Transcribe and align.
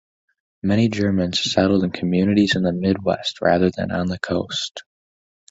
Many 0.63 0.89
Germans 0.89 1.51
settled 1.53 1.83
in 1.83 1.91
communities 1.91 2.55
in 2.55 2.63
the 2.63 2.73
Midwest 2.73 3.39
rather 3.39 3.69
than 3.69 3.91
on 3.91 4.07
the 4.07 4.17
coast. 4.17 4.83